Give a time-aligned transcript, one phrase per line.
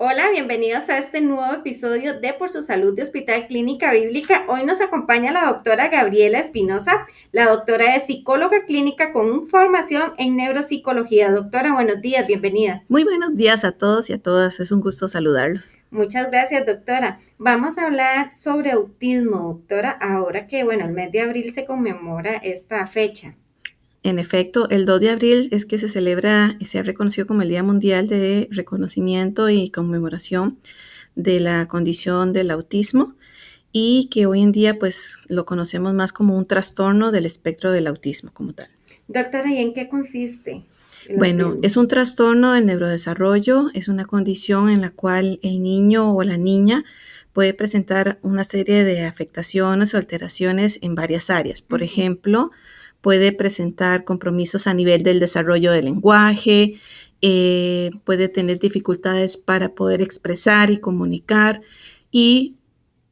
[0.00, 4.44] Hola, bienvenidos a este nuevo episodio de Por su Salud de Hospital Clínica Bíblica.
[4.46, 7.08] Hoy nos acompaña la doctora Gabriela Espinosa.
[7.32, 11.32] La doctora es psicóloga clínica con formación en neuropsicología.
[11.32, 12.84] Doctora, buenos días, bienvenida.
[12.86, 14.60] Muy buenos días a todos y a todas.
[14.60, 15.78] Es un gusto saludarlos.
[15.90, 17.18] Muchas gracias, doctora.
[17.36, 22.36] Vamos a hablar sobre autismo, doctora, ahora que, bueno, el mes de abril se conmemora
[22.36, 23.34] esta fecha.
[24.02, 27.42] En efecto, el 2 de abril es que se celebra y se ha reconocido como
[27.42, 30.58] el Día Mundial de Reconocimiento y Conmemoración
[31.14, 33.14] de la condición del autismo
[33.72, 37.86] y que hoy en día pues lo conocemos más como un trastorno del espectro del
[37.88, 38.68] autismo como tal.
[39.08, 40.64] Doctora, ¿y en qué consiste?
[41.16, 46.22] Bueno, es un trastorno del neurodesarrollo, es una condición en la cual el niño o
[46.22, 46.84] la niña
[47.32, 51.62] puede presentar una serie de afectaciones o alteraciones en varias áreas.
[51.62, 52.50] Por ejemplo,
[53.00, 56.74] puede presentar compromisos a nivel del desarrollo del lenguaje,
[57.20, 61.62] eh, puede tener dificultades para poder expresar y comunicar
[62.10, 62.56] y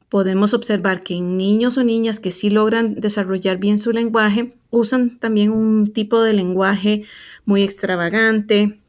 [0.08, 5.18] podemos observar que en niños o niñas que sí logran desarrollar bien su lenguaje, usan
[5.18, 7.04] también un tipo de lenguaje
[7.44, 8.80] muy extravagante,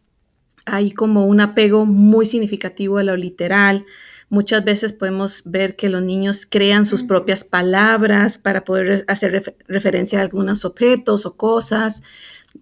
[0.65, 3.85] hay como un apego muy significativo a lo literal,
[4.29, 10.19] Muchas veces podemos ver que los niños crean sus propias palabras para poder hacer referencia
[10.19, 12.03] a algunos objetos o cosas.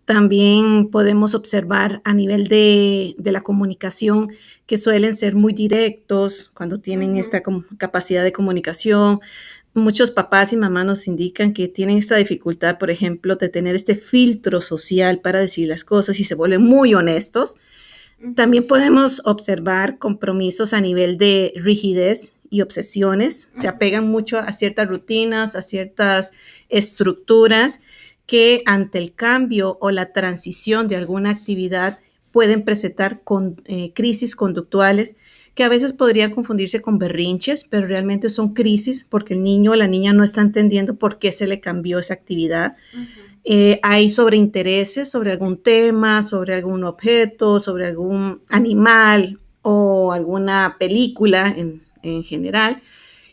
[0.05, 4.31] También podemos observar a nivel de, la comunicación
[4.67, 7.41] que suelen ser muy directos cuando tienen esta
[7.77, 9.21] capacidad de comunicación.
[9.73, 13.95] Muchos papás y mamás nos indican que tienen esta dificultad, por ejemplo, de tener este
[13.95, 17.57] filtro social para decir las cosas y se vuelven muy honestos
[18.35, 23.49] también podemos observar compromisos a nivel de rigidez y obsesiones.
[23.57, 26.33] Se apegan mucho a ciertas rutinas, a ciertas
[26.69, 27.81] estructuras
[28.25, 31.99] que ante el cambio o la transición de alguna actividad
[32.31, 35.15] pueden presentar con, eh, crisis conductuales
[35.53, 39.75] que a veces podrían confundirse con berrinches, pero realmente son crisis porque el niño o
[39.75, 42.75] la niña no está entendiendo por qué se le cambió esa actividad.
[43.47, 51.53] Eh, hay sobreintereses sobre algún tema, sobre algún objeto, sobre algún animal o alguna película
[51.55, 51.81] en,
[52.23, 52.81] general.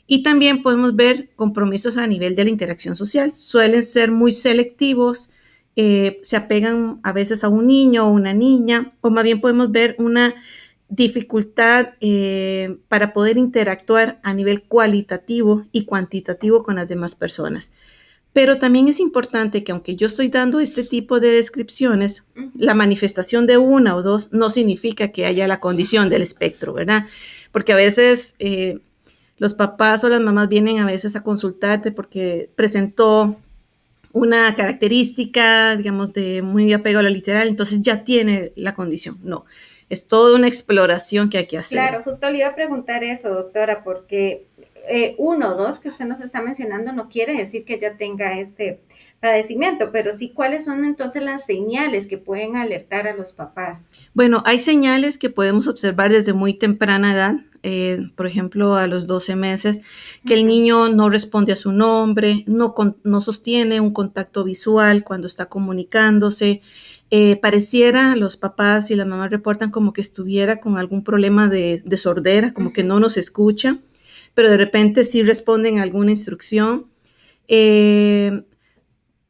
[0.06, 3.34] Y también podemos ver compromisos a nivel de la interacción social.
[3.34, 5.31] Suelen ser muy selectivos,
[5.77, 9.73] eh, se apegan a veces a un niño o una niña, o más bien podemos
[9.73, 10.34] ver una
[10.89, 17.73] dificultad eh, para poder interactuar a nivel cualitativo y cuantitativo con las demás personas.
[18.32, 22.25] Pero también es importante que aunque yo estoy dando este tipo de descripciones,
[22.56, 27.04] la manifestación de una o dos no significa que haya la condición del espectro, ¿verdad?
[27.50, 28.78] Porque a veces eh,
[29.37, 33.37] los papás o las mamás vienen a veces a consultarte porque presentó
[34.12, 39.19] una característica, digamos, de muy apego a la literal, entonces ya tiene la condición.
[39.22, 39.44] No,
[39.88, 41.76] es toda una exploración que hay que hacer.
[41.76, 44.47] Claro, justo le iba a preguntar eso, doctora, porque
[44.88, 48.38] eh, uno o dos que usted nos está mencionando no quiere decir que ya tenga
[48.38, 48.81] este
[49.20, 53.87] padecimiento, pero sí cuáles son entonces las señales que pueden alertar a los papás.
[54.15, 59.06] Bueno, hay señales que podemos observar desde muy temprana edad, eh, por ejemplo, a los
[59.06, 59.82] 12 meses,
[60.26, 65.28] que el niño no responde a su nombre, no, no sostiene un contacto visual cuando
[65.28, 66.60] está comunicándose.
[67.10, 71.81] Eh, pareciera, los papás y las mamás reportan como que estuviera con algún problema de,
[71.84, 73.78] de sordera, como que no nos escucha
[74.34, 76.91] pero de repente sí responden a alguna instrucción.
[77.48, 78.44] Eh,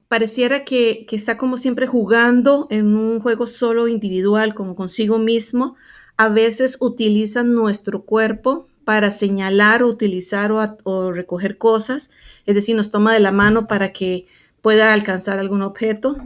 [0.08, 5.74] pareciera que, está como siempre jugando en un juego solo individual, como consigo mismo.
[6.16, 12.10] A veces utilizan nuestro cuerpo para señalar, utilizar o, recoger cosas,
[12.46, 14.26] es decir, nos toma de la mano para que
[14.60, 16.16] pueda alcanzar algún objeto,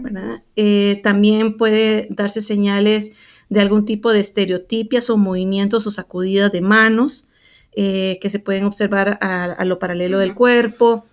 [0.57, 3.13] eh, también puede darse señales
[3.49, 7.29] de algún tipo de estereotipias o movimientos o sacudidas de manos.
[7.79, 11.05] Eh, que se pueden observar a, lo paralelo del cuerpo.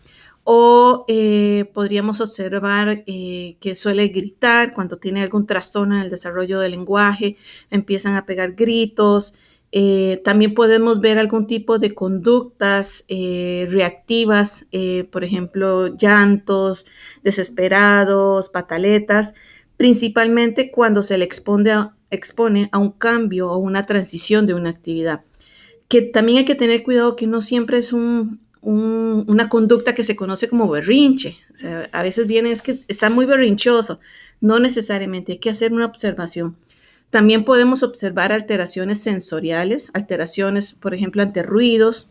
[0.46, 6.60] O eh, podríamos observar eh, que suele gritar cuando tiene algún trastorno en el desarrollo
[6.60, 7.36] del lenguaje,
[7.70, 9.36] empiezan a pegar gritos.
[10.24, 14.68] también podemos ver algún tipo de conductas reactivas,
[15.12, 16.86] por ejemplo, llantos,
[17.24, 19.34] desesperados, pataletas,
[19.78, 25.24] principalmente cuando se le expone a un cambio o una transición de una actividad
[25.88, 30.50] que también hay que tener cuidado que no siempre es una conducta que se conoce
[30.50, 31.38] como berrinche.
[31.92, 34.00] A veces viene, es que está muy berrinchoso.
[34.42, 36.58] No necesariamente, hay que hacer una observación.
[37.10, 42.10] También podemos observar alteraciones sensoriales, alteraciones, por ejemplo, ante ruidos.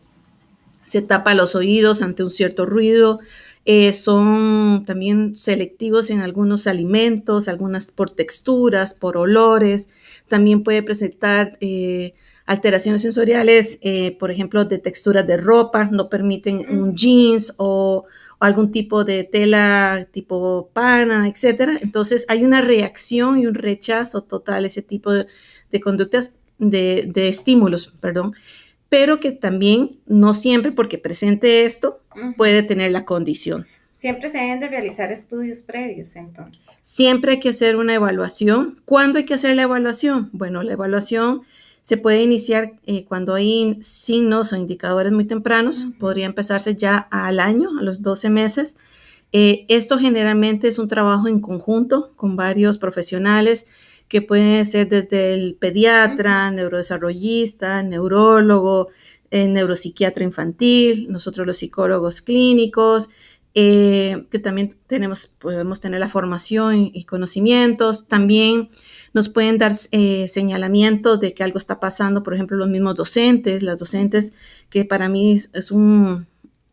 [0.85, 3.19] Se tapa los oídos ante un cierto ruido.
[3.65, 9.89] Eh, son también selectivos en algunos alimentos, algunas por texturas, por olores.
[10.27, 12.13] También puede presentar eh,
[12.45, 18.05] alteraciones sensoriales, eh, por ejemplo, de texturas de ropa, no permiten un jeans o,
[18.43, 21.79] algún tipo de tela tipo pana, etc.
[21.81, 25.27] Entonces hay una reacción y un rechazo total a ese tipo de,
[25.81, 28.33] conductas, de, de, estímulos, perdón,
[28.89, 32.01] pero que también no siempre porque presente esto
[32.35, 33.65] puede tener la condición.
[33.93, 36.65] Siempre se deben de realizar estudios previos, entonces.
[36.81, 38.75] Siempre hay que hacer una evaluación.
[38.83, 40.29] ¿Cuándo hay que hacer la evaluación?
[40.33, 41.43] Bueno, la evaluación
[41.83, 47.41] se puede iniciar eh, cuando hay signos o indicadores muy tempranos, podría empezarse ya al
[47.41, 48.77] año, a los 12 meses.
[49.33, 53.67] Eh, esto generalmente es un trabajo en conjunto con varios profesionales
[54.07, 58.87] que pueden ser desde el pediatra, neurodesarrollista, neurólogo,
[59.29, 63.09] eh, neuropsiquiatra infantil, nosotros los psicólogos clínicos,
[63.53, 68.07] que también tenemos, podemos tener la formación y conocimientos.
[68.07, 68.69] También
[69.13, 73.61] nos pueden dar eh, señalamientos de que algo está pasando, por ejemplo, los mismos docentes,
[73.61, 74.33] las docentes,
[74.69, 76.25] que para mí es, un,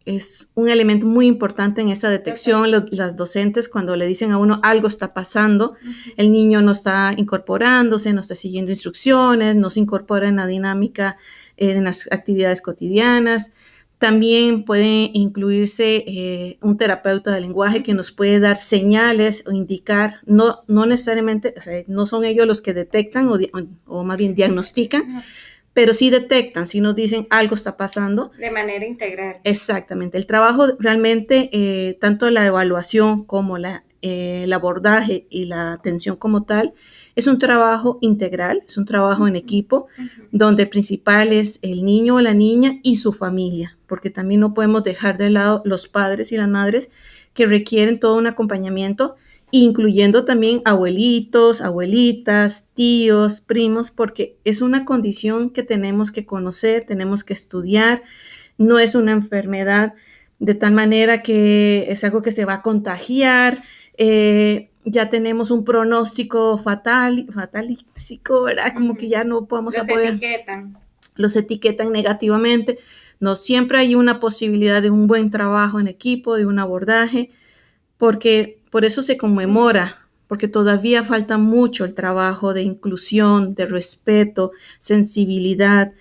[0.07, 2.71] es un elemento muy importante en esa detección.
[2.71, 5.75] las docentes, cuando le dicen a uno algo está pasando,
[6.17, 11.19] el niño no está incorporándose, no está siguiendo instrucciones, no se incorpora en la dinámica,
[11.59, 13.53] eh, en las actividades cotidianas.
[14.01, 20.21] También puede incluirse eh, un terapeuta de lenguaje que nos puede dar señales o indicar,
[20.25, 23.39] no, no necesariamente, o sea, no son ellos los que detectan o,
[23.85, 25.23] o, más bien diagnostican,
[25.75, 28.33] pero sí detectan, si nos dicen algo está pasando.
[28.39, 29.37] De manera integral.
[29.45, 30.17] Exactamente.
[30.17, 36.17] El trabajo realmente, eh, tanto la evaluación como la, eh, el abordaje y la atención
[36.17, 36.73] como tal,
[37.17, 39.89] es un trabajo integral, es un trabajo en equipo,
[40.33, 44.55] donde el principal es el niño o la niña y su familia, porque también no
[44.55, 46.91] podemos dejar de lado los padres y las madres
[47.35, 49.17] que requieren todo un acompañamiento,
[49.51, 57.25] incluyendo también abuelitos, abuelitas, tíos, primos, porque es una condición que tenemos que conocer, tenemos
[57.25, 58.03] que estudiar,
[58.57, 59.95] no es una enfermedad
[60.41, 63.59] de tal manera que es algo que se va a contagiar.
[64.03, 68.73] Eh, ya tenemos un pronóstico fatal, fatalístico, ¿verdad?
[68.75, 70.15] Como que ya no podemos los poder.
[70.15, 70.79] etiquetan.
[71.17, 72.79] Los etiquetan negativamente.
[73.21, 77.31] No siempre hay una posibilidad de un buen trabajo en equipo, de un abordaje,
[77.99, 79.99] porque por eso se conmemora,
[80.29, 85.93] porque todavía falta mucho el trabajo de inclusión, de respeto, sensibilidad,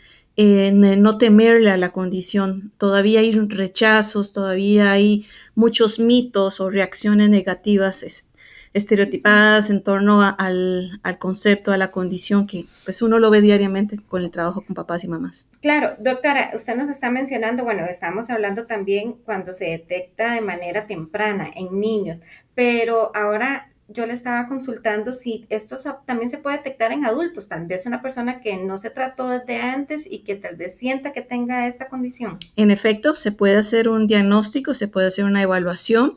[0.42, 2.72] en no temerle a la condición.
[2.78, 8.32] Todavía hay rechazos, todavía hay muchos mitos o reacciones negativas
[8.74, 14.24] estereotipadas en torno al, concepto, a la condición que pues uno lo ve diariamente con
[14.24, 15.50] el trabajo con papás y mamás.
[15.62, 20.88] Claro, doctora, usted nos está mencionando, bueno, estamos hablando también cuando se detecta de manera
[20.88, 22.22] temprana en niños,
[22.56, 25.76] pero ahora yo le estaba consultando si esto
[26.06, 29.62] también se puede detectar en adultos, tal vez una persona que no se trató desde
[29.62, 32.38] antes y que tal vez sienta que tenga esta condición.
[32.56, 36.16] En efecto, se puede hacer un diagnóstico, se puede hacer una evaluación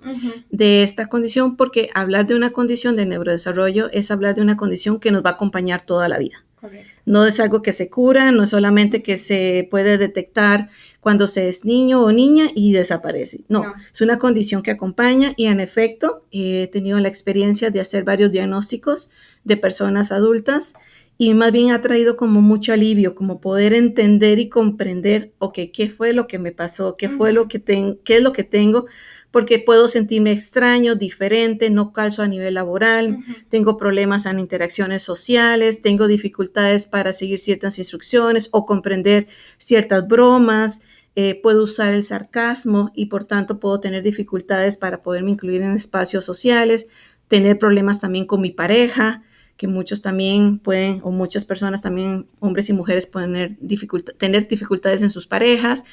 [0.50, 5.00] de esta condición porque hablar de una condición de neurodesarrollo es hablar de una condición
[5.00, 6.44] que nos va a acompañar toda la vida.
[7.04, 10.68] No es algo que se cura, no es solamente que se puede detectar
[11.00, 13.44] cuando se es niño o niña y desaparece.
[13.48, 18.04] No, es una condición que acompaña y en efecto he tenido la experiencia de hacer
[18.04, 19.10] varios diagnósticos
[19.44, 20.74] de personas adultas
[21.18, 25.88] y más bien ha traído como mucho alivio, como poder entender y comprender, ok, ¿qué
[25.88, 26.96] fue lo que me pasó?
[26.96, 27.98] ¿Qué fue lo que tengo?
[28.02, 28.86] ¿Qué es lo que tengo?
[29.32, 35.82] Porque puedo sentirme extraño, diferente, no calzo a nivel laboral, tengo problemas en interacciones sociales,
[35.82, 40.82] tengo dificultades para seguir ciertas instrucciones o comprender ciertas bromas,
[41.16, 45.72] eh, puedo usar el sarcasmo y por tanto puedo tener dificultades para poderme incluir en
[45.72, 46.88] espacios sociales,
[47.28, 49.22] tener problemas también con mi pareja,
[49.56, 53.56] que muchos también pueden, o muchas personas también, hombres y mujeres, pueden tener,
[54.18, 55.84] tener dificultades en sus parejas.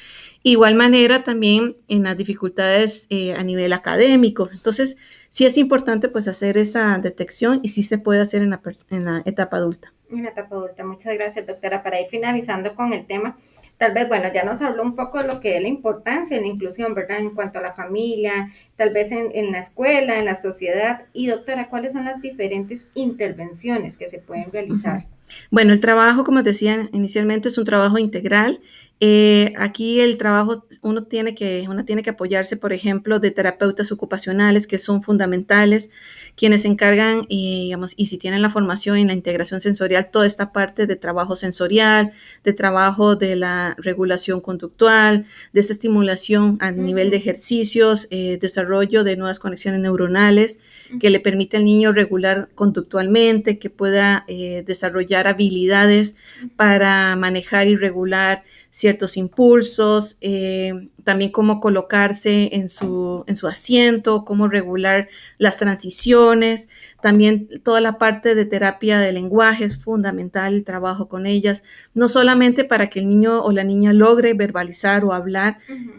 [0.42, 4.48] Igual manera también en las dificultades eh, a nivel académico.
[4.52, 4.96] Entonces,
[5.28, 9.04] sí es importante pues hacer esa detección y sí se puede hacer en la, en
[9.04, 9.92] la etapa adulta.
[10.10, 10.84] En la etapa adulta.
[10.84, 11.82] Muchas gracias, doctora.
[11.82, 13.36] Para ir finalizando con el tema,
[13.76, 16.42] tal vez, bueno, ya nos habló un poco de lo que es la importancia de
[16.42, 17.18] la inclusión, ¿verdad?
[17.18, 21.02] En cuanto a la familia, tal vez en, en, la escuela, en la sociedad.
[21.12, 25.06] Y doctora, ¿cuáles son las diferentes intervenciones que se pueden realizar?
[25.50, 28.60] Bueno, el trabajo, como decía inicialmente, es un trabajo integral
[29.02, 33.92] Eh, aquí el trabajo, uno tiene, que, uno tiene que apoyarse, por ejemplo, de terapeutas
[33.92, 35.90] ocupacionales que son fundamentales,
[36.36, 40.26] quienes se encargan, y, digamos, y si tienen la formación en la integración sensorial, toda
[40.26, 42.12] esta parte de trabajo sensorial,
[42.44, 49.02] de trabajo de la regulación conductual, de esta estimulación a nivel de ejercicios, eh, desarrollo
[49.02, 50.60] de nuevas conexiones neuronales
[51.00, 56.16] que le permite al niño regular conductualmente, que pueda eh, desarrollar habilidades
[56.56, 64.24] para manejar y regular ciertos impulsos, eh, también cómo colocarse en su, en su asiento,
[64.24, 65.08] cómo regular
[65.38, 66.68] las transiciones,
[67.02, 72.08] también toda la parte de terapia de lenguaje es fundamental, el trabajo con ellas, no
[72.08, 75.58] solamente para que el niño o la niña logre verbalizar o hablar,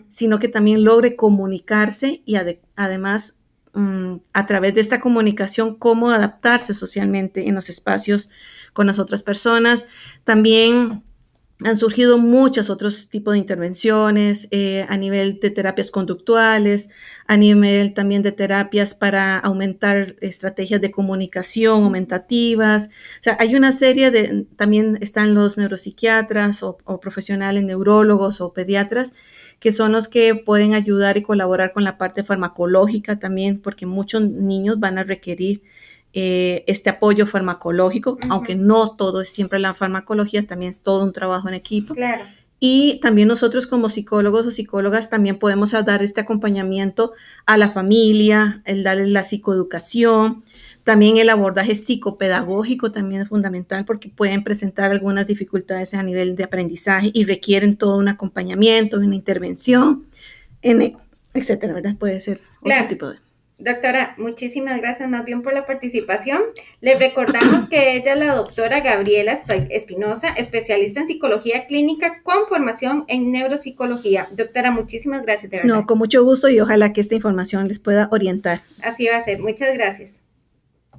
[0.10, 2.38] sino que también logre comunicarse y
[2.75, 3.40] además
[3.74, 8.30] mm, a través de esta comunicación, cómo adaptarse socialmente en los espacios
[8.72, 9.88] con las otras personas.
[10.24, 11.04] También
[11.63, 16.89] han surgido muchos otros tipos de intervenciones eh, a nivel de terapias conductuales,
[17.27, 22.88] a nivel también de terapias para aumentar estrategias de comunicación aumentativas.
[22.88, 28.53] O sea, hay una serie de, también están los neuropsiquiatras o, o profesionales neurólogos o
[28.53, 29.13] pediatras
[29.60, 34.27] que son los que pueden ayudar y colaborar con la parte farmacológica también, porque muchos
[34.27, 35.62] niños van a requerir
[36.13, 41.13] eh, este apoyo farmacológico, aunque no todo es siempre la farmacología, también es todo un
[41.13, 41.94] trabajo en equipo.
[41.96, 42.24] Claro.
[42.63, 47.13] Y también nosotros como psicólogos o psicólogas también podemos dar este acompañamiento
[47.48, 50.44] a la familia, el darle la psicoeducación,
[50.84, 56.44] también el abordaje psicopedagógico también es fundamental porque pueden presentar algunas dificultades a nivel de
[56.44, 60.06] aprendizaje y requieren todo un acompañamiento, una intervención,
[60.62, 60.96] en,
[61.34, 61.96] etcétera, ¿verdad?
[61.98, 63.18] Puede ser otro tipo de...
[63.62, 66.41] Doctora, muchísimas gracias más bien por la participación.
[66.82, 69.34] Le recordamos que ella es la doctora Gabriela
[69.70, 74.27] Espinosa, especialista en psicología clínica con formación en neuropsicología.
[74.32, 75.51] Doctora, muchísimas gracias.
[75.51, 75.75] De verdad.
[75.75, 78.62] No, con mucho gusto y ojalá que esta información les pueda orientar.
[78.82, 79.39] Así va a ser.
[79.39, 80.20] Muchas gracias.